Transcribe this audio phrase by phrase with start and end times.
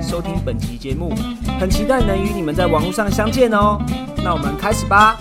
[0.00, 1.12] 收听本期节目，
[1.58, 3.76] 很期待能与你们在网络上相见哦。
[4.22, 5.18] 那我们开始吧。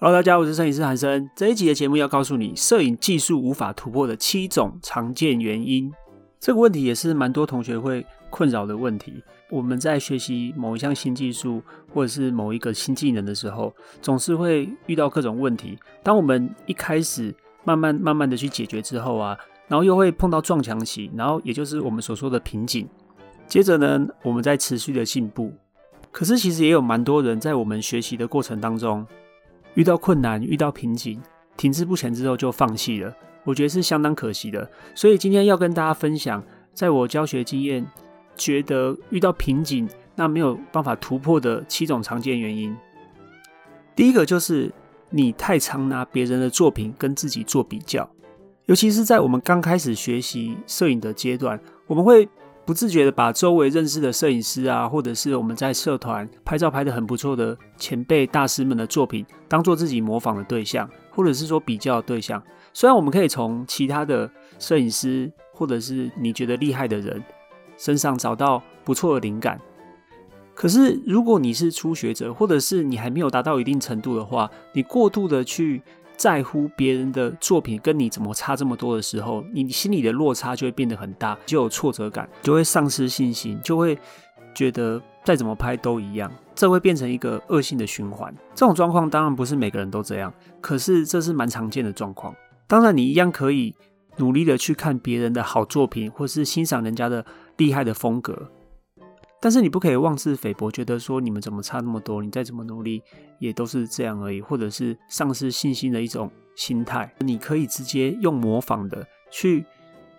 [0.00, 1.30] Hello，大家，我是摄影师韩生。
[1.36, 5.92] 这一集的节目要告诉你，摄影技术无法突破的七种常见原因。
[6.40, 9.22] 这个问题也是蛮多同学会困扰的问题。
[9.50, 11.62] 我们在学习某一项新技术
[11.94, 15.78] 或者是某一个新技能的时候，总是会遇到各种问题。
[16.02, 17.32] 当我们一开始
[17.62, 19.38] 慢慢慢慢的去解决之后啊。
[19.68, 22.88] 然后又会碰到撞墙期，然后也就是我们所说的瓶颈。
[23.50, 25.52] 接着呢，我们在持续的进步。
[26.12, 29.04] 可是其实也有蛮多人在我们学习的过程当中
[29.74, 31.20] 遇到困难、遇到瓶颈，
[31.56, 33.12] 停滞不前之后就放弃了。
[33.42, 34.70] 我觉得是相当可惜的。
[34.94, 36.40] 所以今天要跟大家分享，
[36.72, 37.84] 在我教学经验
[38.36, 42.76] 觉得遇到瓶颈那没有办法突破的七种常见原因。
[43.96, 44.70] 第一个就是
[45.10, 48.08] 你太常拿别人的作品跟自己做比较。
[48.66, 51.58] 尤其是在我们刚开始学习摄影的阶段，
[51.88, 52.28] 我们会
[52.70, 62.40] 不自觉的把周围认识的摄影师啊，或者是我们在社团拍照拍的很不错的前辈大师们的作品，当做自己模仿的对象，或者是说比较的对象。
[62.72, 67.20] 虽然我们可以从其他的摄影师，或者是你觉得厉害的人
[67.76, 69.60] 身上找到不错的灵感，
[70.54, 75.82] 可是如果你是初学者，或者是你还没有达到一定程度的话，你过度的去。
[76.20, 83.98] 在乎别人的作品跟你怎么差这么多的时候，你心里的落差就会变得很大，就有挫折感，就会丧失信心，就会
[84.54, 88.34] 觉得再怎么拍都一样，这会变成一个恶性的循环。
[88.54, 92.34] 这种状况当然不是每个人都这样，可是这是蛮常见的状况。
[92.66, 93.74] 当然，你一样可以
[94.18, 97.24] 努力的去看别人的好作品，或是欣赏人家的
[97.56, 98.50] 厉害的风格。
[99.42, 103.02] 但是你不可以妄自菲薄，觉得说你们怎么差那么多，你再怎么努力
[103.38, 107.10] 也都是这样而已，或者是丧失信心的一种心态。
[107.20, 109.64] 你可以直接用模仿的去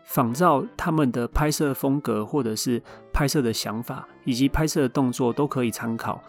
[0.03, 2.81] 仿照他们的拍摄风格，或者是
[3.13, 6.19] 拍摄的想法，以及拍摄的动作都可以参考，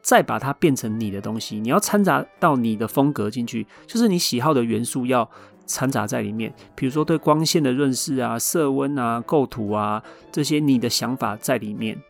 [0.00, 1.58] 再把它变成你的东西。
[1.58, 5.28] 你要掺杂到你的风格进去，就是你喜好的元素要
[5.66, 12.00] 掺杂在里面，比如说对光线的认识啊、色温啊、构图啊这些，你的想法在里面。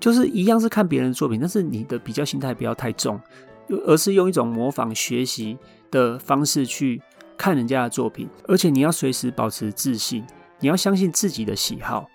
[0.00, 3.20] 就是一样是看别人的作品，但是你的比较心态不要太重，
[3.86, 5.56] 而是用一种模仿学习
[5.90, 7.00] 的方式去
[7.36, 10.24] 看人家的作品，而且你要随时保持自信，
[10.58, 12.08] 你要相信自己的喜好，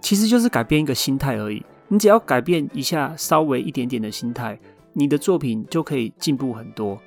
[0.00, 1.62] 其实就是改变一个心态而已。
[1.88, 4.58] 你只要改变一下稍微一点点的心态，
[4.94, 6.98] 你的作品就可以进步很多。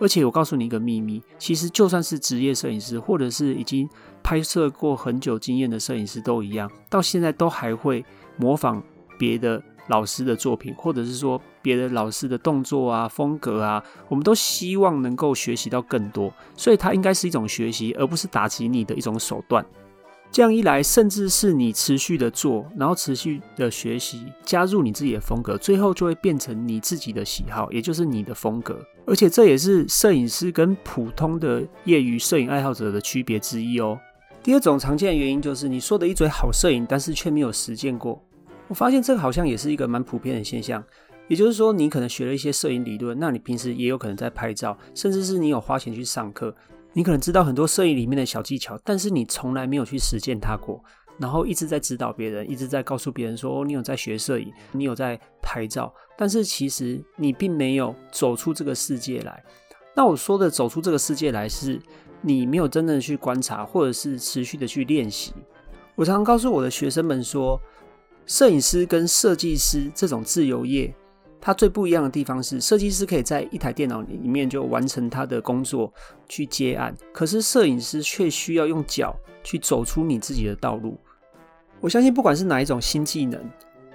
[0.00, 3.88] 而且我告诉你一个秘密，其实就算是职业摄影师，或者是已经
[4.22, 8.04] 拍摄过很久经验的摄影师都一样，到现在都还会
[8.36, 8.82] 模仿。
[9.20, 19.62] 别的老师的作品，或者是说别的老师的动作啊、风格啊，我们都希望能够学习到更多，所以它应该是一种学习，而不是打击你的一种手段。
[20.32, 28.78] 这样一来，甚至是你持续的做，然后持续的学习，加入你自己的风格，最后就会变成你自己的喜好，也就是你的风格。
[29.06, 33.98] 而且这也是摄影师跟普通的业余摄影爱好者的区别之一哦。
[34.40, 38.22] 第二种常见的原因就是你说的一嘴好摄影，但是却没有实践过。
[38.70, 40.80] 我发现这个好像也是一个蛮普遍的现象，
[41.26, 46.54] 也就是说，你可能学了一些摄影理论，那你平时也有可能在拍照，甚至是你有花钱去上课，
[46.92, 50.80] 你可能知道很多摄影里面的小技巧，但是你从来没有去实践它过，
[51.18, 59.42] 然后一直在指导别人，一直在告诉别人说，你有在学摄影，你有在拍照，但是其实你并没有走出这个世界来。
[59.96, 61.76] 那我说的走出这个世界来，是
[62.20, 65.32] 你没有真正的去观察，或者是持续的去练习。
[65.96, 67.60] 我常常告诉我的学生们说。
[68.30, 70.94] 摄影师跟设计师这种自由业，
[71.40, 75.92] 它最不一样的地方是，设计师可以在一台电脑里面就完成他的工作
[76.28, 80.96] 去接案，可是摄影师却需要用脚去走出你自己的道路。
[81.80, 83.40] 我相信，不管是哪一种新技能，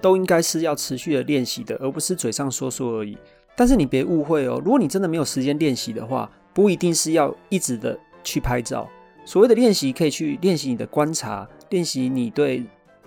[0.02, 3.18] 都应该是要持续的练习的，而不是嘴上说说而已。
[3.56, 8.86] 但是你别误会哦，如果你真的没有时间练习的话，不一定是要一直的去拍照。
[9.24, 12.66] 所谓的练习，可以去练习你的观察，练习你对。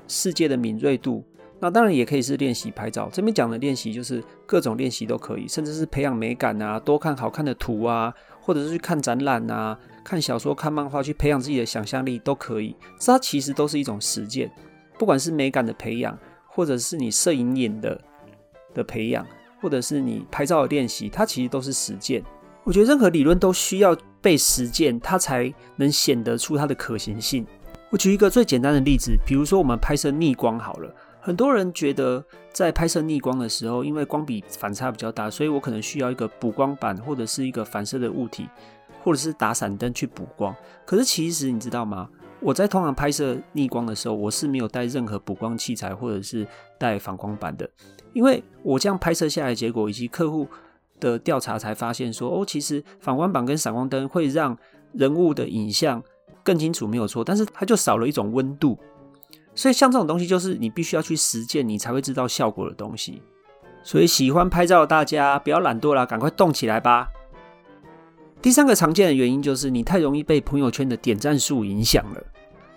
[0.09, 1.23] 世界的敏锐度，
[1.61, 3.09] 那当然也可以是练习拍照。
[3.13, 12.75] 这边讲的练习就是各种练习都可以，甚至是培养美感啊，多看好看的图啊，或者是去看展览啊，看小说、看漫画，去培养自己的想象力都可以。
[12.99, 14.51] 这其实都是一种实践，
[14.99, 18.01] 不管是美感的培养，或者是你摄影眼的
[18.75, 19.27] 的培养，
[19.61, 22.23] 或者是你拍照的练习，它其实都是实践。
[22.65, 27.47] 我觉得任何理论都需要被实践，它才能显得出它的可行性。
[27.91, 38.47] 我举一个最简单的例子，比如说我们拍摄逆光好了，很多人觉得在拍摄逆光的时候，因为光比反差比较大，所以我可能需要一个补光板或者是一个反射的物体，
[39.03, 40.55] 或者是打闪灯去补光。
[40.85, 42.09] 可是其实你知道吗？
[42.41, 46.47] 我在通常拍摄逆光的时候，我是没有带任何补光器材或者是
[46.79, 47.69] 带反光板的，
[48.13, 50.47] 因为我这样拍摄下来结果以及客户。
[51.01, 54.59] 的调查才发现说，哦，其实反光板跟闪光灯会让
[54.95, 56.03] 人物的影像
[56.49, 58.79] 更清楚，没有错，但是它就少了一种温度。
[59.55, 63.21] 所以像这种东西，就是你必须要去实践，你才会知道效果的东西。
[63.83, 67.09] 所以喜欢拍照的大家不要懒惰啦，赶快动起来吧。
[68.41, 72.23] 第三个常见的原因就是你太容易被朋友圈的点赞数影响了，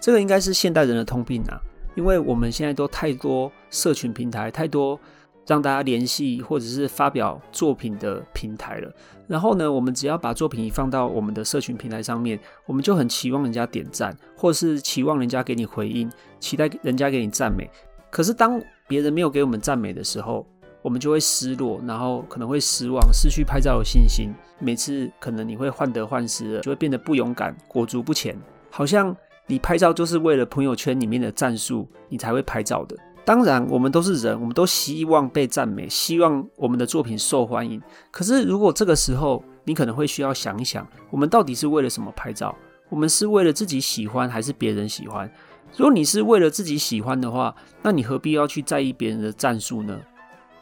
[0.02, 1.56] 这个应该是现代人的通病啊，
[1.96, 5.00] 因为我们现在都太多社群平台，太多。
[5.48, 8.92] 让大家联系或者是发表作品的平台了。
[9.28, 17.70] 然后呢，我们只要把作品一放到我们的社群平台上面，我们就很期望人家点赞，或是期望人家给你回应，期待人家给你赞美。
[18.10, 20.46] 可是当别人没有给我们赞美的时候，
[20.82, 24.34] 我们就会失落，然后可能会失望，失去拍照的信心。
[24.60, 28.38] 每次可能你会患得患失，就会变得不勇敢，裹足不前，
[28.70, 29.16] 好像
[29.48, 32.98] 你拍照就是为了朋友圈里面的赞数，你才会拍照的。
[33.24, 37.82] 当然，我们都是人，我们都希望被赞美，希望我们的作品受欢迎。
[38.10, 42.56] 可是，如果这个时候你可能会需要想一想，我们到底是为了什么拍照？
[42.90, 45.32] 我们是为了自己喜欢，还是别人喜欢？
[45.78, 50.02] 如果你是为了自己喜欢的话，那你何必要去在意别人的战术呢？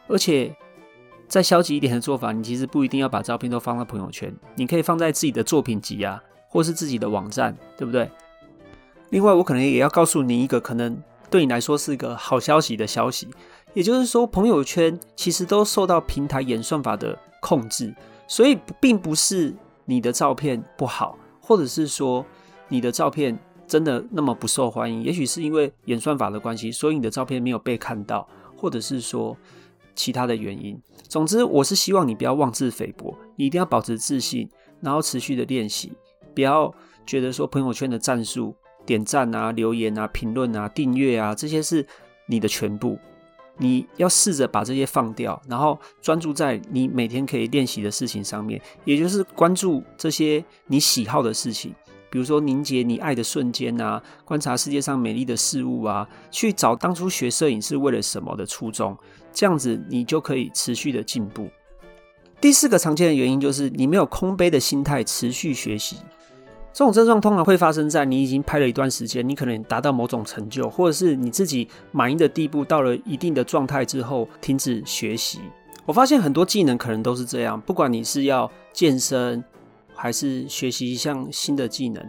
[0.08, 0.54] 而且，
[1.28, 8.12] 再消极一点的做法，你其实不一定要把照片都放到朋友圈，你可以放在自己的作品集啊，或是自己的网站，对不对？
[9.12, 11.02] 另外，我可能也要告诉你一个可能。
[11.30, 13.28] 对你来说是一个好消息的消息，
[13.74, 17.94] 也就是说，朋友圈其实都受到平台演算法的控制，
[18.28, 19.54] 所以并不是
[19.86, 22.26] 你的照片不好，或者是说
[22.68, 23.38] 你的照片
[23.68, 25.04] 真的那么不受欢迎。
[25.04, 28.28] 也许是因为演算法的关系，所以你的照片没有被看到，
[28.58, 29.38] 或者是说
[29.96, 30.82] 其他的原因。
[31.08, 34.50] 总之，我是希望你不要妄自菲薄，你一定要保持自信，
[34.82, 35.94] 然后持续的练习，
[36.34, 36.74] 不要
[37.06, 38.56] 觉得说朋友圈的战术。
[38.90, 41.86] 点赞啊、留言啊、评论啊、订阅啊，这些是
[42.26, 42.98] 你的全部。
[43.58, 51.72] 你要试着把这些放掉，然后专注在你每天可以练习的事情上面，也就是关注这些你喜好的事情，
[52.10, 58.98] 比如说凝结你爱的瞬间啊，观察世界上美丽的事物啊，去找当初学摄影是为了什么的初衷，
[59.32, 61.48] 这样子你就可以持续的进步。
[62.42, 65.98] 第四个常见的原因就是你没有空杯的心态，持续学习。
[66.72, 75.40] 这种症状通常会发生在你已经拍了一段时间，你可能达到某种成就，或者是你自己满意的地步，到了一定的状态之后停止学习。
[75.86, 79.44] 我发现很多技能可能都是这样，不管你是要健身
[79.94, 82.02] 还是学习一项新的技能，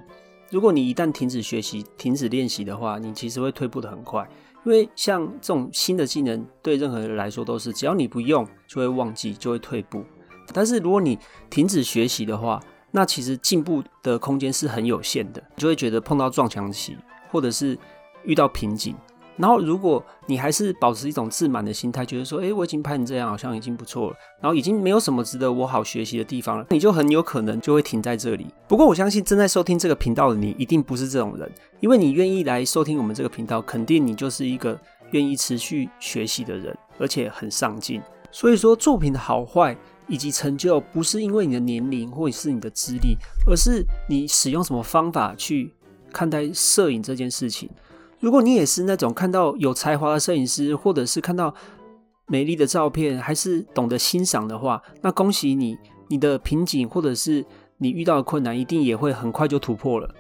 [0.51, 4.29] 如果你一旦停止学习、停止练习的话，你其实会退步的很快。
[4.67, 10.05] 因为像这种新的技能，对任何人来说都是，只要你不用，就会忘记，就会退步。
[10.53, 11.19] 但是如果你
[11.49, 12.61] 停止学习的话，
[12.91, 16.97] 那其实进步的空间是很有限的，你就会觉得碰到撞墙期，
[17.31, 17.79] 或者是
[18.25, 18.95] 遇到瓶颈。
[19.37, 28.49] 然后如果你还是保持一种自满的心态，觉得说，哎，我已经拍成这样，好像已经不错了，然后已经没有什么值得我好学习的地方了，你就很有可能就会停在这里。
[28.69, 31.51] 不过我相信正在收听这个频道的你，一定不是这种人，
[31.81, 34.79] 因为你愿意来收听我们这个频道，肯定你就是一个
[35.13, 38.03] 愿意持续学习的人，而且很上进。
[38.31, 39.75] 所以说，作品的好坏。
[40.11, 45.73] 以及成就不是因为你的年龄或者是你的资历，而是你使用什么方法去
[46.13, 47.71] 看待摄影这件事情。
[48.19, 51.55] 如果你也是那种看到有才华的摄影师，或者是看到
[52.27, 57.45] 美丽的照片，还是懂得欣赏的话，那恭喜你，你的瓶颈或者是
[57.79, 60.15] 你遇到的困难，一定也会很快就突破了。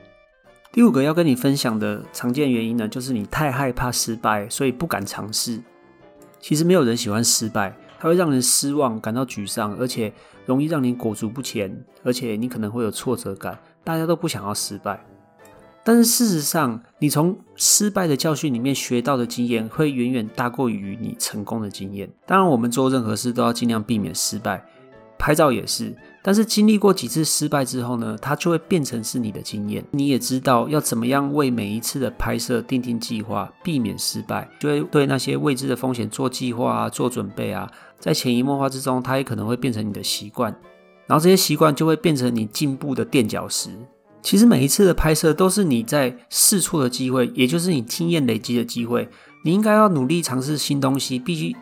[0.72, 5.60] 第五个要跟你分享的常见原因呢，就是你太害怕失败，所以不敢尝试。
[6.40, 7.76] 其实没有人喜欢失败。
[8.00, 10.10] 它会让人失望、感到沮丧，而且
[10.46, 13.58] 容易让你裹足不前，而且你可能会有挫折感。
[13.84, 15.04] 大家都不想要失败，
[15.84, 22.10] 但是事实上，你从失败的教训里面学到的经验会远远大过于你成功的经验。
[22.26, 24.64] 当然，我们做任何事都要尽量避免失败。
[25.18, 29.82] 拍照也是，但是经历过几次失败之后呢，它就会变成是你的经验。
[29.92, 40.54] 你也知道要怎么样为每一次的拍摄定定计划，避免失败，就会对那些未知的风险做计划啊，做准备啊，在潜移默化之中，它也可能会变成你的习惯，
[41.06, 43.70] 然后这些习惯就会变成你进步的垫脚石。
[44.20, 49.08] 其实每一次的拍摄都是你在试错的机会，也就是你经验累积的机会。
[49.42, 51.56] 你应该要努力尝试新东西，必须。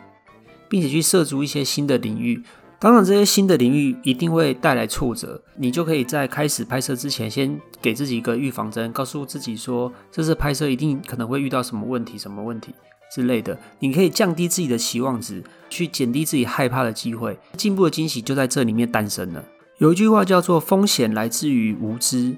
[0.67, 2.43] 并且去涉足一些新的领域。
[2.81, 12.73] 当然，这些新的领域一定会带来挫折，你就可以在开始拍摄之前，先给自己一个预防针，告诉自己说，这次拍摄一定可能会遇到什么问题、什么问题
[13.13, 13.59] 之类的。
[13.79, 19.43] 你可以降低自己的期望值，去减低自己害怕的机会，进步的惊喜就在这里面诞生了。
[19.79, 22.37] 有一句话叫做“风险来自于无知”。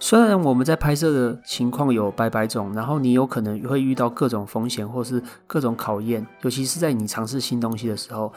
[0.00, 8.32] 虽然我们在拍摄的情况有百百种，然后你有可能会遇到各种风险或是各种考验，尤其是在你尝试新东西的时候。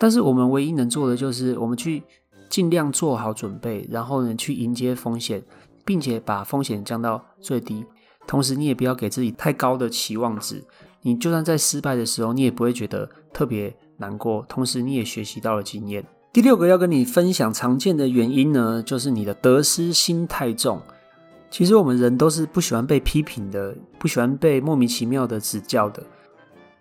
[0.00, 2.02] 但是我们唯一能做的就是，我们去
[2.48, 5.42] 尽量做好准备，然后呢去迎接风险，
[5.84, 7.84] 并且把风险降到最低。
[8.26, 10.64] 同时，你也不要给自己太高的期望值。
[11.02, 14.42] 你就算在失败的时候，你也不会觉得特别难过。
[14.48, 16.02] 同时，你也学习到了经验。
[16.32, 20.80] 第六个要跟你分享常见的原因呢，就是你的得失心太重。
[21.50, 26.02] 其实我们人都是不喜欢被批评的，不喜欢被莫名其妙的指教的。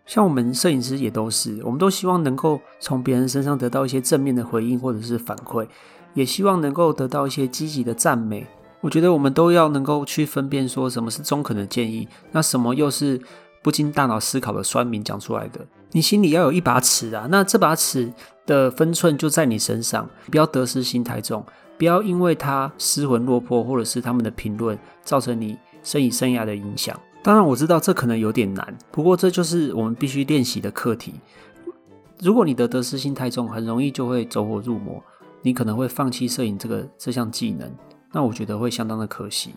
[0.09, 5.67] 像我们摄影师也都是，我们都希望能够从别人身上得到一些正面的回应或者是反馈，
[6.15, 8.47] 也希望能够得到一些积极的赞美。
[8.81, 13.21] 我觉得我们都要能够去分辨，说什么是中肯的建议，那什么又是
[13.61, 15.63] 不经大脑思考的酸民讲出来的。
[15.91, 18.11] 你心里要有一把尺啊，那这把尺
[18.47, 21.45] 的分寸就在你身上，不要得失心太重，
[21.77, 26.99] 不要因为他失魂落魄，或者是他们的评论造成你生意生涯的影响。
[27.21, 31.13] 当然我知道这可能有点难，不过这就是我们必须练习的课题。
[32.21, 35.03] 如果你的得失心太重，很容易就会走火入魔，
[35.41, 37.69] 你可能会放弃摄影这个这项技能，
[38.13, 39.51] 那我觉得会相当的可惜。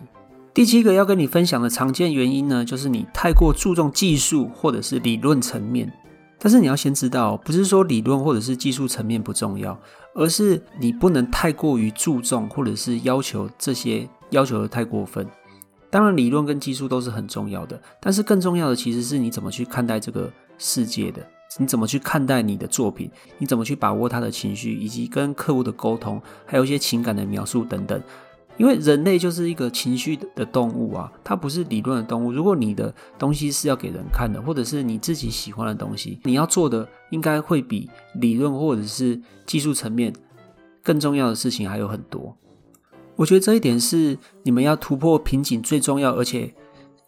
[0.54, 5.90] 第七个要跟你分享的常见原因呢，就是你太过注重技术或者是理论层面。
[6.38, 9.78] 但是你要先知道，不是说理论或者是技术层面不重要，
[10.14, 15.26] 而是你不能太过于注重或者是要求这些要求的太过分。
[15.92, 21.22] 当然，理论跟技术都是很重要的，但是更重要的其实是你怎么去看待这个世界的，
[21.58, 28.02] 你怎么去看待你的作品，你怎么去把握他的情绪，以及跟客户的沟通，还有一些情感的描述等等。
[28.56, 32.32] 因为人类就是一个情绪的动物啊，它不是理论的动物。
[32.32, 40.10] 如果你的东西是要给人看的，或者是你自己喜欢的东西，你要做的应该会比理论或者是技术层面
[40.82, 42.34] 更重要的事情还有很多。
[43.16, 46.52] 我觉得这一点是你们要突破瓶颈最重要，而且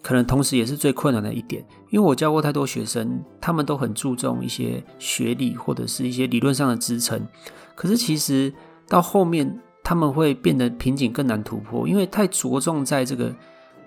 [0.03, 1.65] 可能同时也是最困难的一点。
[1.91, 7.27] 因为我教过太多学生，他们都很注重一些学历或者是一些理论上的支撑，
[7.75, 8.53] 可是其实
[8.89, 13.35] 到后面他们会变得瓶颈更难突破，因为太着重在这个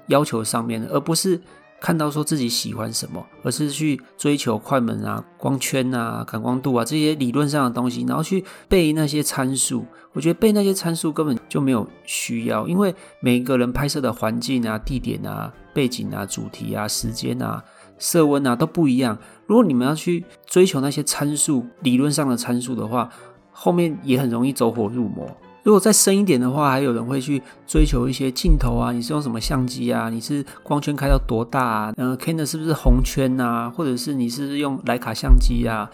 [0.07, 1.41] 要求上面了，而不是。
[1.79, 9.86] 看到说自己喜欢什么，而是去追求快门啊、光圈啊、感光度啊这些理论上的东西，然后去背那些参数。
[10.13, 17.63] 我觉得背那些参数根本就没有需要，因为每一个人拍摄的环境啊、地点啊、背景啊、主题啊、时间啊、
[18.00, 19.15] 色温啊都不一样。
[19.46, 23.07] 如果你们要去追求那些参数、理论上的参数的话，
[23.51, 25.29] 后面也很容易走火入魔。
[25.67, 30.09] 如果再深一点的话，还有人会去追求一些镜头啊，你是用什么相机啊？
[30.09, 31.93] 你是光圈开到多大啊？
[31.97, 33.69] 嗯，Canon 是不是红圈啊？
[33.69, 35.91] 或者是你是用徕卡相机啊？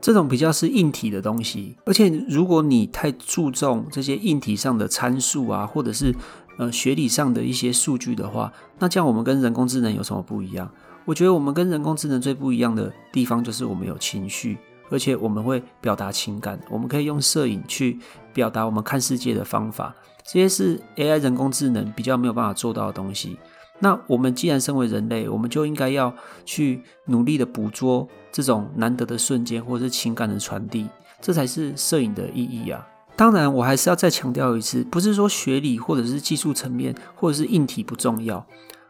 [0.00, 1.76] 这种比较是硬体的东西。
[1.84, 6.14] 而且如果你太注重这些硬体上的参数啊，或者是
[6.56, 10.70] 呃学理上的一些数据的话，那这样我们跟人工智能有什么不一样？
[11.04, 14.58] 我觉得我们跟人工智能最不一样的地方就是我们有情绪。
[14.90, 17.98] 而且我们会表达情感，我们可以用摄影去
[18.32, 23.36] 表达我们看世界的方法，这些是 AI 人工智能比较没有办法做到的东西。
[23.80, 26.12] 那我们既然身为人类，我们就应该要
[26.44, 30.88] 去努力的捕捉这种难得的瞬间，或者是情感的传递，
[31.20, 32.84] 这才是摄影的意义啊！
[33.14, 38.44] 当然，我还是要再强调一次，不是说学理或者是技术层面或者是硬体不重要，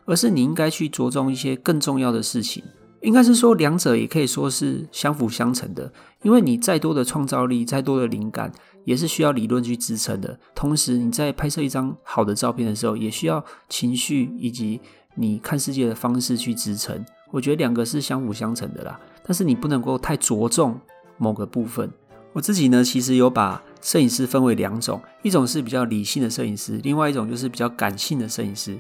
[0.07, 2.64] 而是你应该去着重一些更重要的事情。
[3.00, 5.93] 应该是说，两者也可以说是相辅相成的。
[6.23, 8.50] 因为你再多的创造力，再多的灵感，
[8.85, 10.38] 也是需要理论去支撑的。
[10.55, 14.81] 同时，你在拍摄一张好的照片的时候，也需要情绪以及
[15.14, 17.05] 你看世界的方式去支撑。
[17.31, 18.99] 我觉得两个是相辅相成的啦。
[19.25, 20.81] 但是你不能够太着重
[21.19, 21.90] 某个部分。
[22.33, 28.78] 我自己呢，其实有把摄影师分为两种，一种是比较理性的摄影师，另外一种就是比较感性的摄影师。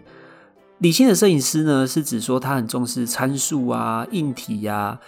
[0.78, 5.00] 理性的摄影师呢，是指说他很重视参数啊、硬体呀、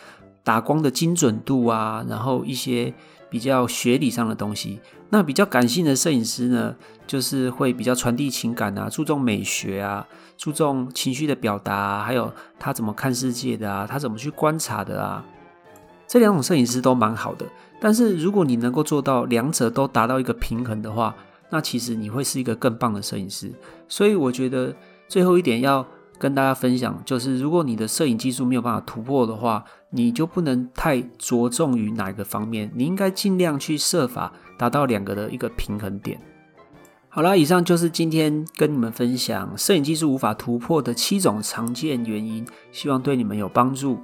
[0.42, 2.92] 打光的精准度啊，然后一些
[3.28, 4.80] 比较学理上的东西。
[5.10, 6.74] 那比较感性的摄影师呢，
[7.06, 10.04] 就是会比较传递情感啊，注重美学啊，
[10.36, 15.24] 注重情绪的表达，还有他怎么看世界的啊，他怎么去观察的啊。
[16.08, 17.46] 这两种摄影师都蛮好的，
[17.80, 21.14] 但是如果你能够做到两者都达到一个平衡的话，
[21.50, 23.52] 那其实你会是一个更棒的摄影师。
[23.86, 24.74] 所以我觉得。
[25.10, 25.84] 最后一点要
[26.20, 36.20] 跟大家分享，就是如果你的摄影技术没有办法突破的话，你就不能太着重于哪个方面，你应该尽量去设法达到两个的一个平衡点。
[37.08, 43.98] 好啦，以上就是今天跟你们分享摄影技术无法突破的七种常见原因，希望对你们有帮助。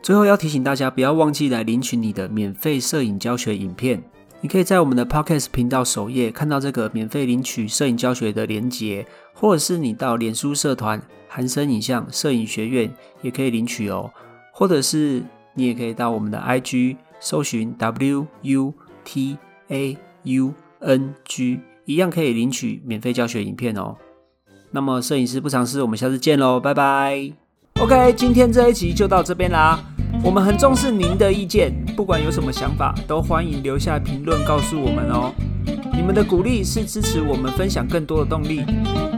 [0.00, 4.04] 最后要提醒大家，不要忘记来领取你的免费摄影教学影片。
[4.44, 14.12] 你可以在我们的 Podcast 频道首页看到这个免费领取摄影教学的连结，或者是你到脸书社团韩生影像摄影学院也可以领取哦。
[14.52, 15.22] 或者是
[15.54, 21.60] 你也可以到我们的 IG 搜寻 W U T A U N G。
[21.86, 23.96] 一样可以领取免费教学影片哦。
[24.72, 27.32] 那么摄影师不尝试，我们下次见喽，拜拜。
[27.80, 29.82] OK，今天这一集就到这边啦。
[30.24, 35.30] 我们很重视您的意见，不管有什么想法，都欢迎留下评论告诉我们哦。
[35.92, 38.64] 你们的鼓励是支持我们分享更多的动力，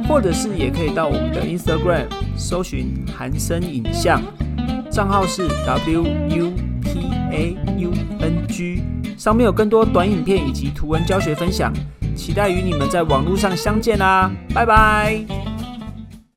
[0.09, 4.21] 或者是也可以到我们的 Instagram 搜寻韩生影像，
[4.91, 8.83] 账号是 W U P A U N G，
[9.17, 11.73] 上面有更多短影片以及图文教学分享。
[12.17, 15.56] 期待与你们在网络上相见啦，拜拜。